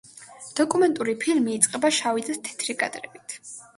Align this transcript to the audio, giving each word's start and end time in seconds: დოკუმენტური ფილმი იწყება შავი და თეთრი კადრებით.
დოკუმენტური 0.59 1.13
ფილმი 1.25 1.53
იწყება 1.57 1.91
შავი 1.99 2.25
და 2.31 2.39
თეთრი 2.49 2.77
კადრებით. 2.81 3.39